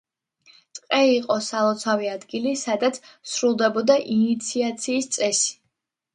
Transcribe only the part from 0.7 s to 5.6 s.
ტყე იყო სალოცავი ადგილი, სადაც სრულდებოდა ინიციაციის წესი.